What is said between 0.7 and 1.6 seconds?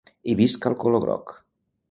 el color groc!